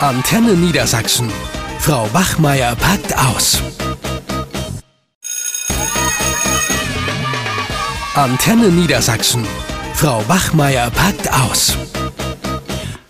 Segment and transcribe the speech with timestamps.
[0.00, 1.32] Antenne Niedersachsen.
[1.78, 3.62] Frau Wachmeier packt aus.
[8.14, 9.46] Antenne Niedersachsen.
[9.94, 11.78] Frau Wachmeier packt aus.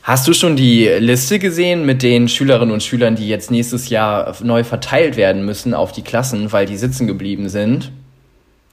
[0.04, 4.36] Hast du schon die Liste gesehen mit den Schülerinnen und Schülern, die jetzt nächstes Jahr
[4.44, 7.90] neu verteilt werden müssen auf die Klassen, weil die sitzen geblieben sind?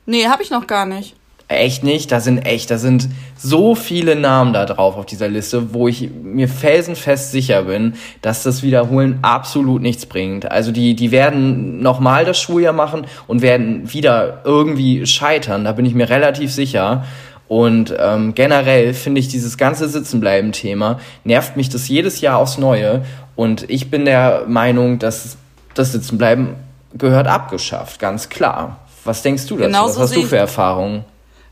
[0.05, 1.16] Nee, habe ich noch gar nicht.
[1.50, 2.12] Echt nicht?
[2.12, 6.09] Da sind echt, da sind so viele Namen da drauf auf dieser Liste, wo ich
[6.09, 10.49] mir felsenfest sicher bin, dass das Wiederholen absolut nichts bringt.
[10.49, 15.66] Also die, die werden nochmal das Schuljahr machen und werden wieder irgendwie scheitern.
[15.66, 17.04] Da bin ich mir relativ sicher.
[17.48, 23.04] Und ähm, generell finde ich dieses ganze Sitzenbleiben-Thema, nervt mich das jedes Jahr aufs Neue.
[23.35, 25.38] Und ich bin der Meinung, dass
[25.76, 26.55] das Sitzenbleiben
[26.98, 28.80] gehört abgeschafft, ganz klar.
[29.04, 29.68] Was denkst du dazu?
[29.68, 31.04] Genauso Was hast du für Erfahrungen?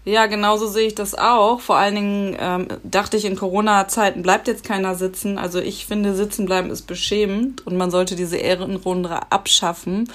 [0.03, 1.59] Ja, genauso sehe ich das auch.
[1.59, 5.37] Vor allen Dingen ähm, dachte ich, in Corona-Zeiten bleibt jetzt keiner sitzen.
[5.37, 10.09] Also ich finde, sitzen bleiben ist beschämend und man sollte diese Ehrenrunde abschaffen.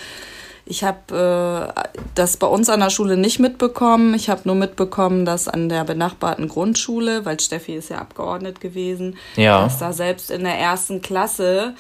[0.68, 4.14] Ich habe äh, das bei uns an der Schule nicht mitbekommen.
[4.14, 9.16] Ich habe nur mitbekommen, dass an der benachbarten Grundschule, weil Steffi ist ja abgeordnet gewesen,
[9.36, 9.62] ja.
[9.62, 11.74] dass da selbst in der ersten Klasse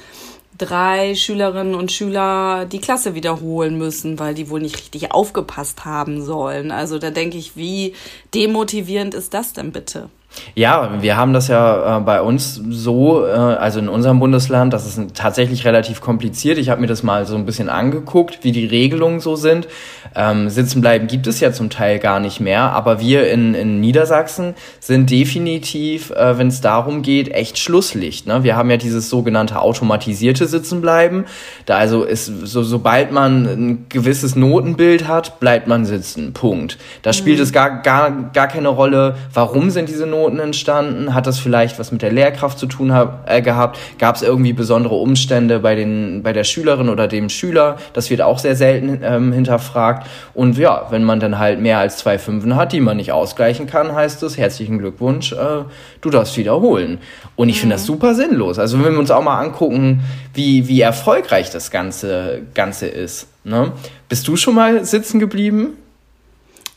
[0.58, 6.22] drei Schülerinnen und Schüler die Klasse wiederholen müssen, weil die wohl nicht richtig aufgepasst haben
[6.22, 6.70] sollen.
[6.70, 7.94] Also da denke ich, wie
[8.34, 10.08] demotivierend ist das denn bitte?
[10.54, 14.86] Ja, wir haben das ja äh, bei uns so, äh, also in unserem Bundesland, das
[14.86, 16.56] ist tatsächlich relativ kompliziert.
[16.56, 19.68] Ich habe mir das mal so ein bisschen angeguckt, wie die Regelungen so sind.
[20.14, 23.80] Ähm, sitzen bleiben gibt es ja zum Teil gar nicht mehr, aber wir in, in
[23.80, 28.26] Niedersachsen sind definitiv, äh, wenn es darum geht, echt Schlusslicht.
[28.26, 28.42] Ne?
[28.42, 31.26] Wir haben ja dieses sogenannte automatisierte Sitzenbleiben.
[31.66, 36.32] Da also ist, so, sobald man ein gewisses Notenbild hat, bleibt man sitzen.
[36.32, 36.78] Punkt.
[37.02, 37.42] Da spielt mhm.
[37.42, 41.14] es gar, gar, gar keine Rolle, warum sind diese Noten Noten entstanden?
[41.14, 43.78] Hat das vielleicht was mit der Lehrkraft zu tun hab, äh, gehabt?
[43.98, 47.76] Gab es irgendwie besondere Umstände bei, den, bei der Schülerin oder dem Schüler?
[47.92, 50.06] Das wird auch sehr selten ähm, hinterfragt.
[50.34, 53.66] Und ja, wenn man dann halt mehr als zwei Fünfen hat, die man nicht ausgleichen
[53.66, 55.64] kann, heißt es, herzlichen Glückwunsch, äh,
[56.00, 56.98] du darfst wiederholen.
[57.36, 57.60] Und ich mhm.
[57.60, 58.58] finde das super sinnlos.
[58.58, 60.00] Also wenn wir uns auch mal angucken,
[60.34, 63.28] wie, wie erfolgreich das Ganze, Ganze ist.
[63.44, 63.72] Ne?
[64.08, 65.74] Bist du schon mal sitzen geblieben?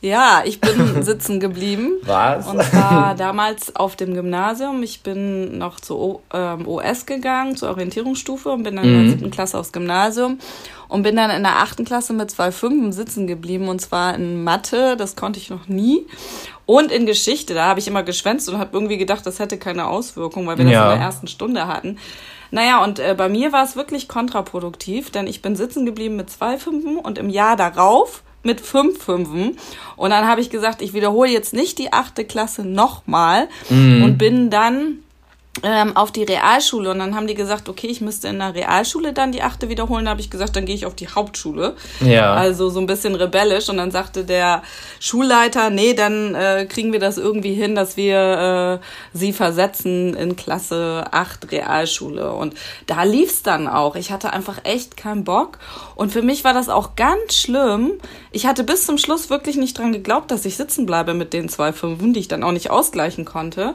[0.02, 1.92] Ja, ich bin sitzen geblieben.
[2.04, 2.46] Was?
[2.46, 4.82] Und zwar damals auf dem Gymnasium.
[4.82, 8.90] Ich bin noch zur ähm, OS gegangen, zur Orientierungsstufe und bin dann mhm.
[8.90, 9.10] in der mhm.
[9.10, 10.38] siebten Klasse aufs Gymnasium
[10.88, 14.42] und bin dann in der achten Klasse mit zwei Fünfen sitzen geblieben und zwar in
[14.42, 16.06] Mathe, das konnte ich noch nie.
[16.64, 19.86] Und in Geschichte, da habe ich immer geschwänzt und habe irgendwie gedacht, das hätte keine
[19.86, 20.92] Auswirkung, weil wir das ja.
[20.92, 21.98] in der ersten Stunde hatten.
[22.50, 26.30] Naja, und äh, bei mir war es wirklich kontraproduktiv, denn ich bin sitzen geblieben mit
[26.30, 29.56] zwei Fünfen und im Jahr darauf mit fünf Fünfen.
[29.96, 34.02] Und dann habe ich gesagt, ich wiederhole jetzt nicht die achte Klasse nochmal mhm.
[34.02, 35.00] und bin dann
[35.64, 39.12] ähm, auf die Realschule und dann haben die gesagt, okay, ich müsste in der Realschule
[39.12, 40.04] dann die achte wiederholen.
[40.04, 41.74] Da habe ich gesagt, dann gehe ich auf die Hauptschule.
[42.00, 42.34] Ja.
[42.34, 43.68] Also so ein bisschen rebellisch.
[43.68, 44.62] Und dann sagte der
[45.00, 50.36] Schulleiter, nee, dann äh, kriegen wir das irgendwie hin, dass wir äh, sie versetzen in
[50.36, 52.32] Klasse 8 Realschule.
[52.32, 52.54] Und
[52.86, 53.96] da lief's dann auch.
[53.96, 55.58] Ich hatte einfach echt keinen Bock.
[55.96, 57.94] Und für mich war das auch ganz schlimm.
[58.30, 61.48] Ich hatte bis zum Schluss wirklich nicht dran geglaubt, dass ich sitzen bleibe mit den
[61.48, 63.74] zwei Fünfen, die ich dann auch nicht ausgleichen konnte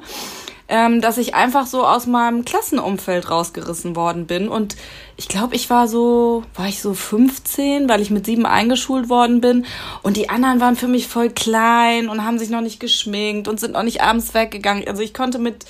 [0.67, 4.47] ähm, dass ich einfach so aus meinem Klassenumfeld rausgerissen worden bin.
[4.47, 4.75] Und
[5.15, 9.41] ich glaube, ich war so, war ich so 15, weil ich mit sieben eingeschult worden
[9.41, 9.65] bin.
[10.01, 13.59] Und die anderen waren für mich voll klein und haben sich noch nicht geschminkt und
[13.59, 14.87] sind noch nicht abends weggegangen.
[14.87, 15.65] Also ich konnte mit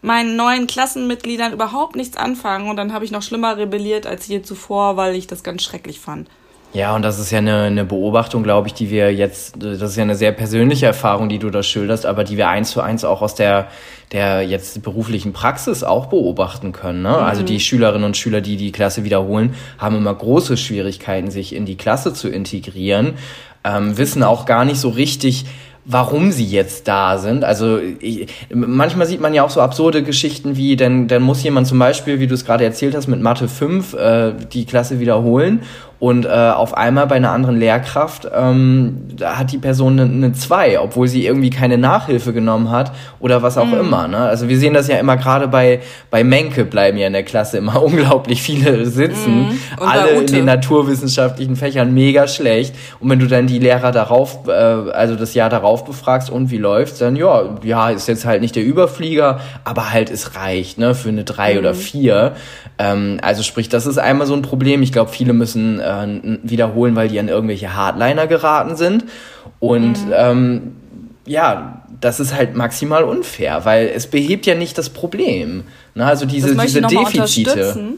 [0.00, 2.70] meinen neuen Klassenmitgliedern überhaupt nichts anfangen.
[2.70, 6.00] Und dann habe ich noch schlimmer rebelliert als je zuvor, weil ich das ganz schrecklich
[6.00, 6.28] fand.
[6.74, 9.96] Ja, und das ist ja eine, eine Beobachtung, glaube ich, die wir jetzt, das ist
[9.96, 13.04] ja eine sehr persönliche Erfahrung, die du da schilderst, aber die wir eins zu eins
[13.04, 13.68] auch aus der,
[14.12, 17.02] der jetzt beruflichen Praxis auch beobachten können.
[17.02, 17.08] Ne?
[17.08, 17.28] Also mhm.
[17.28, 21.66] Also die Schülerinnen und Schüler, die die Klasse wiederholen, haben immer große Schwierigkeiten, sich in
[21.66, 23.14] die Klasse zu integrieren,
[23.64, 25.46] ähm, wissen auch gar nicht so richtig,
[25.84, 27.44] warum sie jetzt da sind.
[27.44, 31.66] Also ich, manchmal sieht man ja auch so absurde Geschichten wie, dann, dann muss jemand
[31.66, 35.62] zum Beispiel, wie du es gerade erzählt hast, mit Mathe 5 äh, die Klasse wiederholen
[35.98, 40.32] und äh, auf einmal bei einer anderen Lehrkraft ähm, da hat die Person eine, eine
[40.32, 43.80] 2, obwohl sie irgendwie keine Nachhilfe genommen hat oder was auch mhm.
[43.80, 44.08] immer.
[44.08, 44.18] Ne?
[44.18, 45.80] Also wir sehen das ja immer gerade bei,
[46.10, 49.48] bei Menke bleiben ja in der Klasse immer unglaublich viele sitzen.
[49.48, 49.58] Mhm.
[49.78, 52.74] Alle in den naturwissenschaftlichen Fächern mega schlecht.
[53.00, 56.58] Und wenn du dann die Lehrer darauf, äh, also das Jahr darauf befragst und wie
[56.58, 60.94] läuft's, dann ja, ja, ist jetzt halt nicht der Überflieger, aber halt es reicht, ne,
[60.94, 61.58] für eine 3 mhm.
[61.58, 62.32] oder 4.
[62.78, 64.82] Ähm, also sprich, das ist einmal so ein Problem.
[64.82, 69.04] Ich glaube, viele müssen äh, wiederholen, weil die an irgendwelche Hardliner geraten sind.
[69.60, 70.12] Und mhm.
[70.14, 70.76] ähm,
[71.26, 75.64] ja, das ist halt maximal unfair, weil es behebt ja nicht das Problem.
[75.94, 76.06] Ne?
[76.06, 77.94] Also diese, diese Defizite.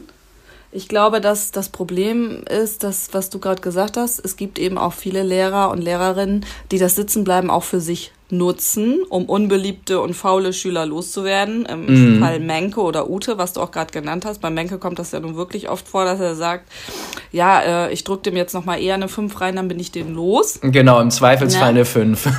[0.73, 4.77] Ich glaube, dass das Problem ist, dass, was du gerade gesagt hast, es gibt eben
[4.77, 10.13] auch viele Lehrer und Lehrerinnen, die das Sitzenbleiben auch für sich nutzen, um unbeliebte und
[10.13, 11.65] faule Schüler loszuwerden.
[11.65, 12.19] Im mhm.
[12.19, 14.39] Fall Menke oder Ute, was du auch gerade genannt hast.
[14.41, 16.71] Bei Menke kommt das ja nun wirklich oft vor, dass er sagt,
[17.31, 20.13] ja, äh, ich drücke dem jetzt nochmal eher eine 5 rein, dann bin ich den
[20.13, 20.59] los.
[20.61, 21.69] Genau, im Zweifelsfall ja.
[21.69, 22.29] eine 5.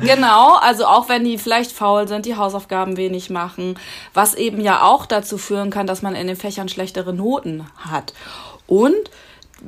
[0.00, 3.78] genau, also auch wenn die vielleicht faul sind, die Hausaufgaben wenig machen,
[4.14, 8.14] was eben ja auch dazu führen kann, dass man in den Fächern schlechtere Noten hat.
[8.66, 9.10] Und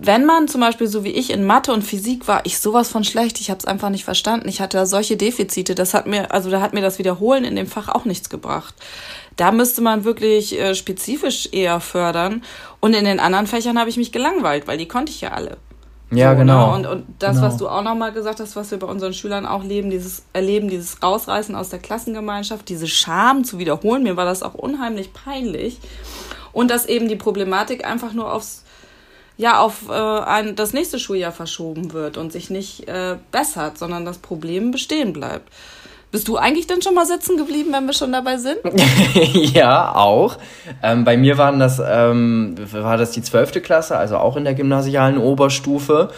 [0.01, 3.03] wenn man zum Beispiel so wie ich in Mathe und Physik war, ich sowas von
[3.03, 4.49] schlecht, ich habe es einfach nicht verstanden.
[4.49, 7.67] Ich hatte solche Defizite, das hat mir, also da hat mir das Wiederholen in dem
[7.67, 8.75] Fach auch nichts gebracht.
[9.37, 12.45] Da müsste man wirklich äh, spezifisch eher fördern.
[12.81, 15.57] Und in den anderen Fächern habe ich mich gelangweilt, weil die konnte ich ja alle.
[16.11, 16.37] Ja, so, ne?
[16.39, 16.71] genau.
[16.71, 16.75] Ne?
[16.75, 17.47] Und, und das, genau.
[17.47, 20.69] was du auch nochmal gesagt hast, was wir bei unseren Schülern auch leben, dieses Erleben,
[20.69, 25.79] dieses Rausreißen aus der Klassengemeinschaft, diese Scham zu wiederholen, mir war das auch unheimlich peinlich.
[26.53, 28.65] Und dass eben die Problematik einfach nur aufs
[29.39, 34.05] ja auf äh, ein, das nächste Schuljahr verschoben wird und sich nicht äh, bessert, sondern
[34.05, 35.51] das Problem bestehen bleibt.
[36.11, 38.59] Bist du eigentlich denn schon mal sitzen geblieben, wenn wir schon dabei sind?
[39.55, 40.39] ja, auch.
[40.83, 44.55] Ähm, bei mir waren das, ähm, war das die zwölfte Klasse, also auch in der
[44.55, 46.11] gymnasialen Oberstufe.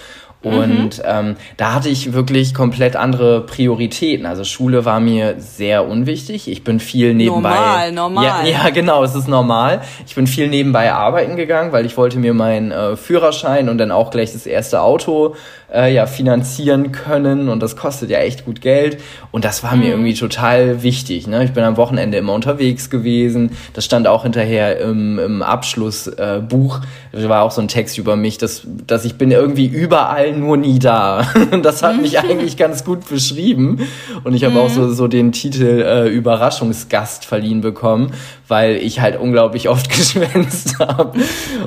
[0.43, 1.05] Und mhm.
[1.05, 4.25] ähm, da hatte ich wirklich komplett andere Prioritäten.
[4.25, 6.49] Also Schule war mir sehr unwichtig.
[6.49, 7.51] Ich bin viel nebenbei.
[7.51, 8.25] Normal, normal.
[8.25, 9.83] Ja, ja, genau, es ist normal.
[10.07, 13.91] Ich bin viel nebenbei arbeiten gegangen, weil ich wollte mir meinen äh, Führerschein und dann
[13.91, 15.35] auch gleich das erste Auto
[15.73, 18.99] äh, ja finanzieren können und das kostet ja echt gut Geld
[19.31, 19.81] und das war mhm.
[19.81, 21.27] mir irgendwie total wichtig.
[21.27, 21.45] Ne?
[21.45, 23.57] Ich bin am Wochenende immer unterwegs gewesen.
[23.75, 26.81] Das stand auch hinterher im, im Abschlussbuch.
[27.13, 30.57] Äh, war auch so ein Text über mich, dass, dass ich bin irgendwie überall nur
[30.57, 31.27] nie da.
[31.63, 33.87] das hat mich eigentlich ganz gut beschrieben
[34.25, 34.61] und ich habe mhm.
[34.61, 38.13] auch so, so den Titel äh, Überraschungsgast verliehen bekommen,
[38.49, 41.19] weil ich halt unglaublich oft geschwänzt habe.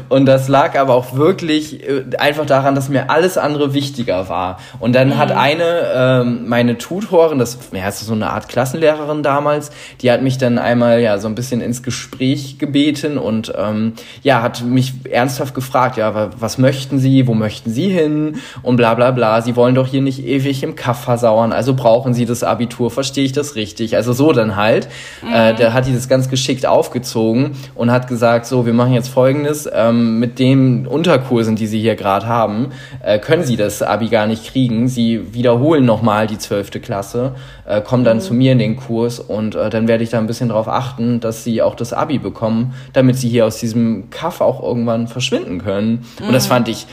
[0.09, 4.59] Und das lag aber auch wirklich äh, einfach daran, dass mir alles andere wichtiger war.
[4.79, 5.17] Und dann mhm.
[5.17, 9.71] hat eine, ähm, meine Tutorin, das, ja, ist so eine Art Klassenlehrerin damals,
[10.01, 14.41] die hat mich dann einmal ja so ein bisschen ins Gespräch gebeten und ähm, ja,
[14.41, 19.11] hat mich ernsthaft gefragt, ja, was möchten Sie, wo möchten Sie hin und bla bla
[19.11, 19.41] bla.
[19.41, 23.25] Sie wollen doch hier nicht ewig im Kaff versauern, also brauchen Sie das Abitur, verstehe
[23.25, 23.95] ich das richtig?
[23.95, 24.87] Also so dann halt.
[25.21, 25.33] Äh, mhm.
[25.33, 29.09] Äh, der hat die das ganz geschickt aufgezogen und hat gesagt, so, wir machen jetzt
[29.09, 32.69] folgendes, ähm, mit den Unterkursen, die Sie hier gerade haben,
[33.03, 34.87] äh, können Sie das Abi gar nicht kriegen.
[34.87, 37.35] Sie wiederholen nochmal die zwölfte Klasse,
[37.65, 38.21] äh, kommen dann mhm.
[38.21, 41.19] zu mir in den Kurs und äh, dann werde ich da ein bisschen darauf achten,
[41.19, 45.63] dass Sie auch das Abi bekommen, damit Sie hier aus diesem Kaff auch irgendwann verschwinden
[45.63, 46.05] können.
[46.19, 46.27] Mhm.
[46.27, 46.49] Und das mhm.
[46.49, 46.87] fand ich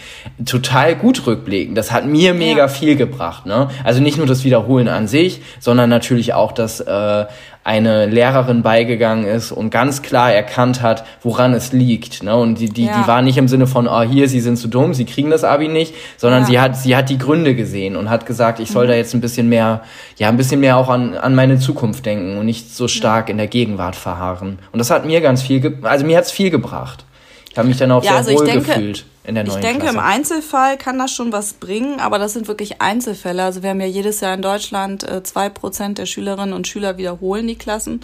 [0.44, 1.50] total gut rückblickend.
[1.75, 2.69] Das hat mir mega ja.
[2.69, 3.47] viel gebracht.
[3.47, 3.69] Ne?
[3.85, 7.26] Also nicht nur das Wiederholen an sich, sondern natürlich auch das äh,
[7.62, 12.23] eine Lehrerin beigegangen ist und ganz klar erkannt hat, woran es liegt.
[12.23, 12.35] Ne?
[12.35, 13.00] Und die, die, ja.
[13.00, 15.44] die war nicht im Sinne von, oh, hier, sie sind zu dumm, sie kriegen das
[15.44, 16.47] Abi nicht, sondern ja.
[16.47, 18.88] sie hat, sie hat die Gründe gesehen und hat gesagt, ich soll mhm.
[18.88, 19.82] da jetzt ein bisschen mehr,
[20.17, 23.37] ja, ein bisschen mehr auch an, an meine Zukunft denken und nicht so stark in
[23.37, 24.58] der Gegenwart verharren.
[24.73, 27.05] Und das hat mir ganz viel, also mir hat's viel gebracht.
[27.50, 29.65] Ich habe mich dann auch ja, sehr also wohl denke, gefühlt in der neuen Ich
[29.65, 29.97] denke, Klasse.
[29.97, 33.43] im Einzelfall kann das schon was bringen, aber das sind wirklich Einzelfälle.
[33.43, 36.69] Also wir haben ja jedes Jahr in Deutschland äh, zwei äh, Prozent der Schülerinnen und
[36.69, 38.00] Schüler wiederholen die Klassen,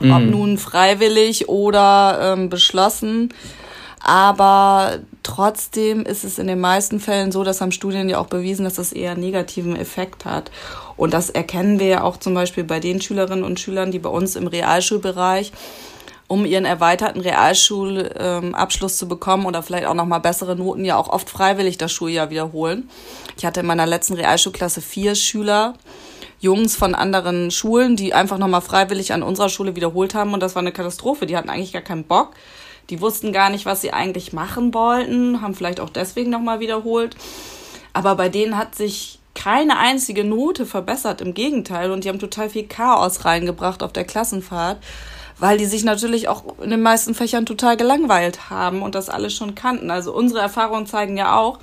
[0.00, 0.12] mhm.
[0.12, 3.32] ob nun freiwillig oder ähm, beschlossen.
[4.02, 8.64] Aber trotzdem ist es in den meisten Fällen so, das haben Studien ja auch bewiesen,
[8.64, 10.50] dass das eher einen negativen Effekt hat.
[10.96, 14.08] Und das erkennen wir ja auch zum Beispiel bei den Schülerinnen und Schülern, die bei
[14.08, 15.52] uns im Realschulbereich
[16.30, 21.28] um ihren erweiterten Realschulabschluss zu bekommen oder vielleicht auch nochmal bessere Noten, ja auch oft
[21.28, 22.88] freiwillig das Schuljahr wiederholen.
[23.36, 25.74] Ich hatte in meiner letzten Realschulklasse vier Schüler,
[26.38, 30.54] Jungs von anderen Schulen, die einfach nochmal freiwillig an unserer Schule wiederholt haben und das
[30.54, 31.26] war eine Katastrophe.
[31.26, 32.30] Die hatten eigentlich gar keinen Bock.
[32.90, 37.16] Die wussten gar nicht, was sie eigentlich machen wollten, haben vielleicht auch deswegen nochmal wiederholt.
[37.92, 41.90] Aber bei denen hat sich keine einzige Note verbessert, im Gegenteil.
[41.90, 44.78] Und die haben total viel Chaos reingebracht auf der Klassenfahrt
[45.40, 49.34] weil die sich natürlich auch in den meisten Fächern total gelangweilt haben und das alles
[49.34, 49.90] schon kannten.
[49.90, 51.58] Also unsere Erfahrungen zeigen ja auch,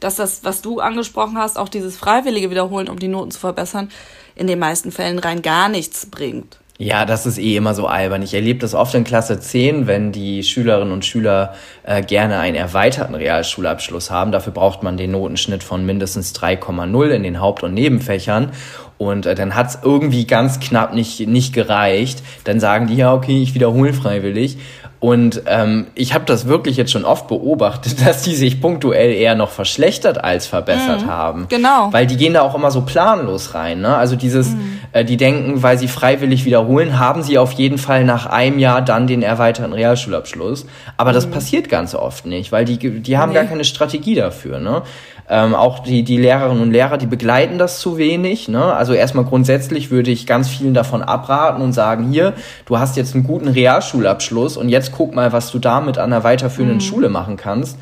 [0.00, 3.90] dass das, was du angesprochen hast, auch dieses freiwillige Wiederholen, um die Noten zu verbessern,
[4.36, 6.58] in den meisten Fällen rein gar nichts bringt.
[6.80, 8.22] Ja, das ist eh immer so albern.
[8.22, 12.54] Ich erlebe das oft in Klasse 10, wenn die Schülerinnen und Schüler äh, gerne einen
[12.54, 14.30] erweiterten Realschulabschluss haben.
[14.30, 18.52] Dafür braucht man den Notenschnitt von mindestens 3,0 in den Haupt- und Nebenfächern.
[18.98, 22.22] Und äh, dann hat's irgendwie ganz knapp nicht, nicht gereicht.
[22.44, 24.58] Dann sagen die, ja, okay, ich wiederhole freiwillig.
[25.00, 29.36] Und ähm, ich habe das wirklich jetzt schon oft beobachtet, dass die sich punktuell eher
[29.36, 31.46] noch verschlechtert als verbessert mhm, haben.
[31.48, 31.92] Genau.
[31.92, 33.80] Weil die gehen da auch immer so planlos rein.
[33.80, 33.96] Ne?
[33.96, 34.80] Also dieses, mhm.
[34.92, 38.82] äh, die denken, weil sie freiwillig wiederholen, haben sie auf jeden Fall nach einem Jahr
[38.82, 40.66] dann den erweiterten Realschulabschluss.
[40.96, 41.30] Aber das mhm.
[41.30, 43.36] passiert ganz oft nicht, weil die, die haben nee.
[43.36, 44.58] gar keine Strategie dafür.
[44.58, 44.82] Ne?
[45.30, 48.48] Ähm, auch die, die Lehrerinnen und Lehrer, die begleiten das zu wenig.
[48.48, 48.72] Ne?
[48.72, 52.32] Also erstmal grundsätzlich würde ich ganz vielen davon abraten und sagen, hier,
[52.64, 56.24] du hast jetzt einen guten Realschulabschluss und jetzt guck mal, was du damit an der
[56.24, 56.82] weiterführenden mhm.
[56.82, 57.78] Schule machen kannst.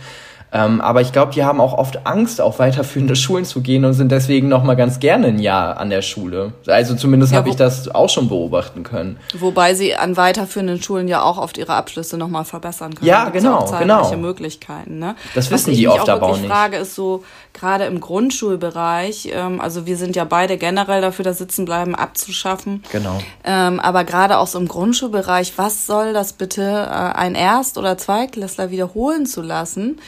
[0.57, 3.93] Ähm, aber ich glaube, die haben auch oft Angst, auf weiterführende Schulen zu gehen und
[3.93, 6.53] sind deswegen noch mal ganz gerne ein Jahr an der Schule.
[6.67, 9.19] Also zumindest ja, habe ich das auch schon beobachten können.
[9.39, 13.07] Wobei sie an weiterführenden Schulen ja auch oft ihre Abschlüsse noch mal verbessern können.
[13.07, 14.17] Ja, genau, auch genau.
[14.17, 14.99] Möglichkeiten.
[14.99, 15.15] Ne?
[15.35, 16.45] Das wissen die oft aber auch nicht.
[16.45, 17.23] Die Frage ist so
[17.53, 19.31] gerade im Grundschulbereich.
[19.33, 22.83] Ähm, also wir sind ja beide generell dafür, das Sitzenbleiben abzuschaffen.
[22.93, 23.21] Genau.
[23.45, 27.99] Ähm, aber gerade auch so im Grundschulbereich, was soll das bitte äh, ein Erst- oder
[27.99, 29.99] Zweitklässler wiederholen zu lassen?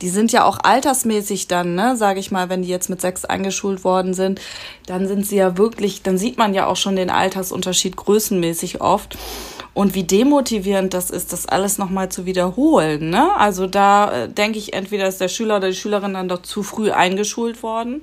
[0.00, 3.24] Die sind ja auch altersmäßig dann, ne, sage ich mal, wenn die jetzt mit sechs
[3.24, 4.40] eingeschult worden sind,
[4.86, 9.16] dann sind sie ja wirklich, dann sieht man ja auch schon den Altersunterschied größenmäßig oft.
[9.74, 13.10] Und wie demotivierend das ist, das alles nochmal zu wiederholen.
[13.10, 13.36] Ne?
[13.36, 16.62] Also da äh, denke ich, entweder ist der Schüler oder die Schülerin dann doch zu
[16.62, 18.02] früh eingeschult worden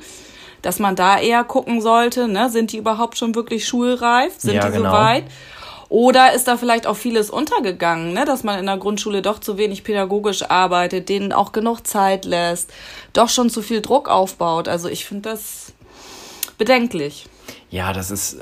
[0.63, 2.49] dass man da eher gucken sollte, ne?
[2.49, 4.91] sind die überhaupt schon wirklich schulreif, sind ja, die genau.
[4.91, 5.25] soweit?
[5.89, 8.25] Oder ist da vielleicht auch vieles untergegangen, ne?
[8.25, 12.71] dass man in der Grundschule doch zu wenig pädagogisch arbeitet, denen auch genug Zeit lässt,
[13.13, 14.67] doch schon zu viel Druck aufbaut.
[14.67, 15.73] Also ich finde das
[16.57, 17.27] bedenklich.
[17.69, 18.39] Ja, das ist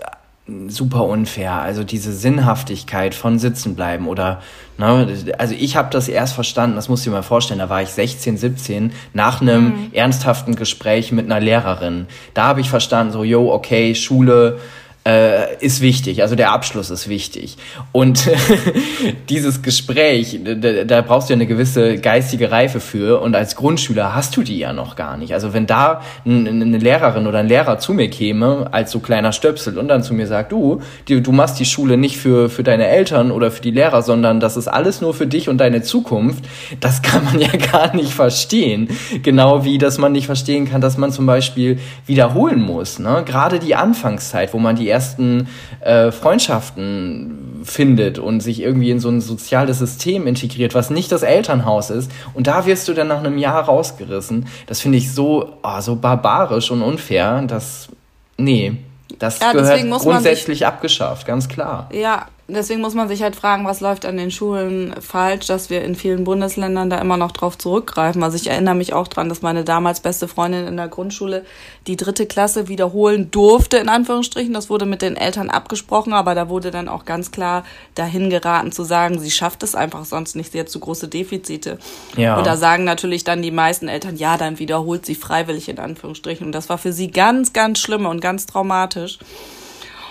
[0.68, 1.54] super unfair.
[1.54, 4.42] Also diese Sinnhaftigkeit von sitzen bleiben oder
[4.78, 5.08] ne,
[5.38, 7.90] also ich habe das erst verstanden, das musst du dir mal vorstellen, da war ich
[7.90, 9.90] 16, 17 nach einem mhm.
[9.94, 12.08] ernsthaften Gespräch mit einer Lehrerin.
[12.34, 14.60] Da habe ich verstanden, so, yo, okay, Schule,
[15.04, 17.58] äh, ist wichtig, also der Abschluss ist wichtig.
[17.92, 18.30] Und
[19.30, 24.14] dieses Gespräch, da, da, brauchst du ja eine gewisse geistige Reife für und als Grundschüler
[24.14, 25.34] hast du die ja noch gar nicht.
[25.34, 29.80] Also wenn da eine Lehrerin oder ein Lehrer zu mir käme, als so kleiner Stöpsel
[29.80, 33.32] und dann zu mir sagt, du, du, machst die Schule nicht für, für deine Eltern
[33.32, 36.46] oder für die Lehrer, sondern das ist alles nur für dich und deine Zukunft,
[36.80, 38.90] das kann man ja gar nicht verstehen.
[39.24, 43.00] Genau wie, dass man nicht verstehen kann, dass man zum Beispiel wiederholen muss.
[43.00, 43.24] Ne?
[43.26, 45.48] Gerade die Anfangszeit, wo man die ersten
[45.80, 51.24] äh, Freundschaften findet und sich irgendwie in so ein soziales System integriert, was nicht das
[51.24, 52.12] Elternhaus ist.
[52.34, 54.48] Und da wirst du dann nach einem Jahr rausgerissen.
[54.68, 57.90] Das finde ich so, oh, so barbarisch und unfair, dass,
[58.38, 58.78] nee,
[59.20, 61.90] das ja, gehört grundsätzlich sich, abgeschafft, ganz klar.
[61.92, 65.84] Ja, deswegen muss man sich halt fragen, was läuft an den Schulen falsch, dass wir
[65.84, 68.24] in vielen Bundesländern da immer noch drauf zurückgreifen.
[68.24, 71.46] Also ich erinnere mich auch dran, dass meine damals beste Freundin in der Grundschule
[71.88, 74.54] die dritte Klasse wiederholen durfte, in Anführungsstrichen.
[74.54, 77.64] Das wurde mit den Eltern abgesprochen, aber da wurde dann auch ganz klar
[77.96, 81.80] dahin geraten zu sagen, sie schafft es einfach sonst nicht, sie hat zu große Defizite.
[82.16, 82.38] Ja.
[82.38, 86.46] Und da sagen natürlich dann die meisten Eltern, ja, dann wiederholt sie freiwillig in Anführungsstrichen.
[86.46, 89.20] Und das war für sie ganz, ganz schlimm und ganz traumatisch.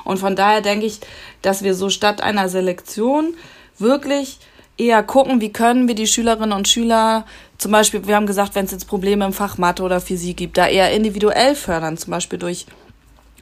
[0.05, 1.01] Und von daher denke ich,
[1.43, 3.35] dass wir so statt einer Selektion
[3.79, 4.39] wirklich
[4.77, 7.27] eher gucken, wie können wir die Schülerinnen und Schüler,
[7.59, 10.57] zum Beispiel, wir haben gesagt, wenn es jetzt Probleme im Fach Mathe oder Physik gibt,
[10.57, 12.65] da eher individuell fördern, zum Beispiel durch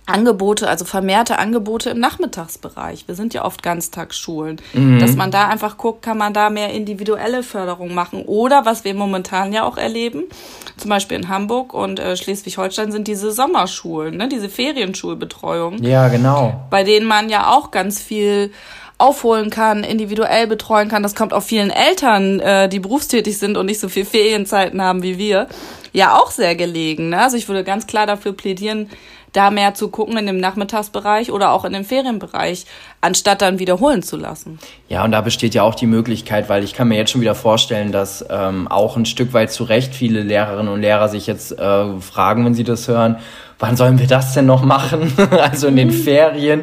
[0.09, 3.07] Angebote, also vermehrte Angebote im Nachmittagsbereich.
[3.07, 4.61] Wir sind ja oft Ganztagsschulen.
[4.73, 4.99] Mhm.
[4.99, 8.23] Dass man da einfach guckt, kann man da mehr individuelle Förderung machen.
[8.25, 10.25] Oder was wir momentan ja auch erleben,
[10.77, 15.83] zum Beispiel in Hamburg und äh, Schleswig-Holstein sind diese Sommerschulen, ne, diese Ferienschulbetreuung.
[15.83, 16.67] Ja, genau.
[16.71, 18.53] Bei denen man ja auch ganz viel
[18.99, 21.05] aufholen kann, individuell betreuen kann.
[21.05, 25.05] Das kommt auch vielen Eltern, äh, die berufstätig sind und nicht so viel Ferienzeiten haben
[25.05, 25.47] wie wir,
[25.93, 27.11] ja auch sehr gelegen.
[27.11, 27.21] Ne?
[27.21, 28.91] Also ich würde ganz klar dafür plädieren,
[29.39, 32.67] da mehr zu gucken in dem Nachmittagsbereich oder auch in dem Ferienbereich,
[33.01, 34.59] anstatt dann wiederholen zu lassen.
[34.89, 37.37] Ja, und da besteht ja auch die Möglichkeit, weil ich kann mir jetzt schon wieder
[37.37, 41.53] vorstellen, dass ähm, auch ein Stück weit zu Recht viele Lehrerinnen und Lehrer sich jetzt
[41.53, 43.19] äh, fragen, wenn sie das hören,
[43.59, 45.13] wann sollen wir das denn noch machen?
[45.31, 45.89] also in den.
[46.09, 46.63] Ferien.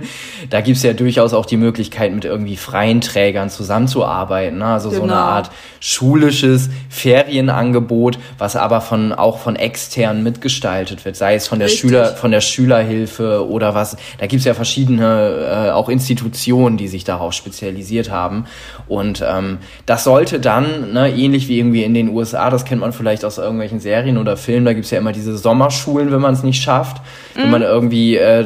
[0.49, 4.59] Da gibt's ja durchaus auch die Möglichkeit, mit irgendwie freien Trägern zusammenzuarbeiten.
[4.59, 4.65] Ne?
[4.65, 4.99] Also genau.
[4.99, 5.25] so eine genau.
[5.25, 11.67] Art schulisches Ferienangebot, was aber von auch von externen mitgestaltet wird, sei es von der
[11.67, 11.81] Richtig.
[11.81, 13.97] Schüler, von der Schülerhilfe oder was.
[14.17, 18.45] Da gibt's ja verschiedene äh, auch Institutionen, die sich darauf spezialisiert haben.
[18.87, 22.93] Und ähm, das sollte dann, ne, ähnlich wie irgendwie in den USA, das kennt man
[22.93, 26.43] vielleicht aus irgendwelchen Serien oder Filmen, da gibt's ja immer diese Sommerschulen, wenn man es
[26.43, 27.01] nicht schafft schafft,
[27.35, 28.45] wenn man irgendwie äh,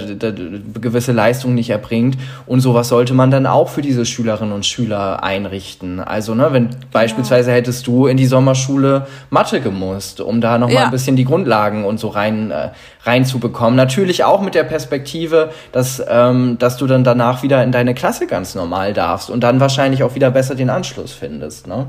[0.82, 2.18] gewisse Leistungen nicht erbringt.
[2.46, 6.00] Und sowas sollte man dann auch für diese Schülerinnen und Schüler einrichten.
[6.00, 10.86] Also, ne, wenn beispielsweise hättest du in die Sommerschule Mathe gemusst, um da nochmal ja.
[10.86, 12.70] ein bisschen die Grundlagen und so rein, äh,
[13.04, 13.76] reinzubekommen.
[13.76, 18.28] Natürlich auch mit der Perspektive, dass, ähm, dass du dann danach wieder in deine Klasse
[18.28, 21.68] ganz normal darfst und dann wahrscheinlich auch wieder besser den Anschluss findest.
[21.68, 21.88] Ne?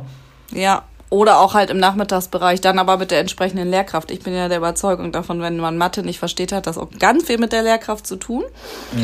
[0.53, 4.13] Ja, oder auch halt im Nachmittagsbereich, dann aber mit der entsprechenden Lehrkraft.
[4.13, 7.25] Ich bin ja der Überzeugung davon, wenn man Mathe nicht versteht, hat das auch ganz
[7.25, 8.45] viel mit der Lehrkraft zu tun.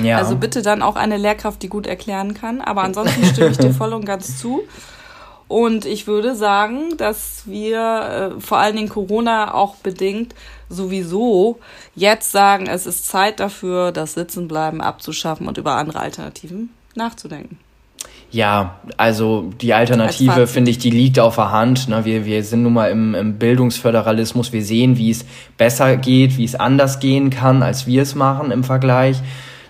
[0.04, 0.16] Ja.
[0.18, 2.60] Also bitte dann auch eine Lehrkraft, die gut erklären kann.
[2.60, 4.62] Aber ansonsten stimme ich dir voll und ganz zu.
[5.48, 10.34] Und ich würde sagen, dass wir äh, vor allen Dingen Corona auch bedingt
[10.68, 11.58] sowieso
[11.94, 17.58] jetzt sagen, es ist Zeit dafür, das Sitzenbleiben abzuschaffen und über andere Alternativen nachzudenken.
[18.30, 21.88] Ja, also die Alternative, finde ich, die liegt auf der Hand.
[21.88, 22.04] Ne?
[22.04, 24.52] Wir, wir sind nun mal im, im Bildungsföderalismus.
[24.52, 25.24] Wir sehen, wie es
[25.56, 29.22] besser geht, wie es anders gehen kann, als wir es machen im Vergleich.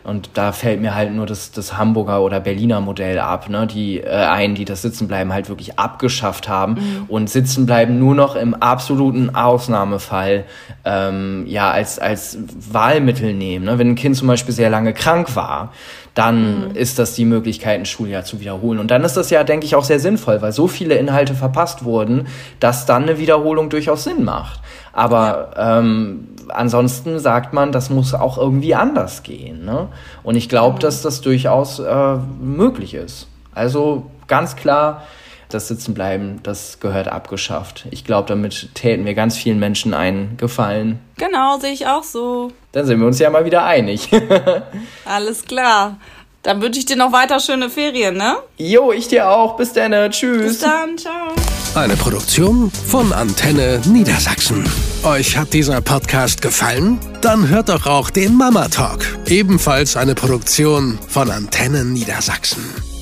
[0.07, 3.67] Und da fällt mir halt nur das, das Hamburger oder Berliner Modell ab, ne?
[3.67, 7.05] die äh, ein, die das Sitzenbleiben halt wirklich abgeschafft haben mhm.
[7.09, 10.45] und Sitzenbleiben nur noch im absoluten Ausnahmefall
[10.85, 12.39] ähm, ja als als
[12.71, 13.65] Wahlmittel nehmen.
[13.65, 13.81] Ne?
[13.81, 15.73] Wenn ein Kind zum Beispiel sehr lange krank war,
[16.17, 16.75] dann mhm.
[16.75, 18.79] ist das die Möglichkeit, ein Schuljahr zu wiederholen.
[18.79, 21.85] Und dann ist das ja, denke ich, auch sehr sinnvoll, weil so viele Inhalte verpasst
[21.85, 22.27] wurden,
[22.59, 24.61] dass dann eine Wiederholung durchaus Sinn macht.
[24.95, 29.67] Aber ähm, ansonsten sagt man, das muss auch irgendwie anders gehen.
[29.67, 29.89] Ne?
[30.23, 30.81] Und ich glaube, mhm.
[30.81, 33.29] dass das durchaus äh, möglich ist.
[33.55, 35.03] Also ganz klar,
[35.49, 37.87] das Sitzenbleiben, das gehört abgeschafft.
[37.91, 40.99] Ich glaube, damit täten wir ganz vielen Menschen einen Gefallen.
[41.17, 42.53] Genau, sehe ich auch so.
[42.73, 44.11] Dann sind wir uns ja mal wieder einig.
[45.05, 45.99] Alles klar.
[46.43, 48.37] Dann wünsche ich dir noch weiter schöne Ferien, ne?
[48.57, 49.57] Jo, ich dir auch.
[49.57, 49.93] Bis dann.
[50.13, 50.43] Tschüss.
[50.43, 50.97] Bis dann.
[50.97, 51.35] Ciao.
[51.75, 54.65] Eine Produktion von Antenne Niedersachsen.
[55.03, 57.01] Euch hat dieser Podcast gefallen?
[57.21, 59.05] Dann hört doch auch den Mama Talk.
[59.27, 62.96] Ebenfalls eine Produktion von Antenne Niedersachsen.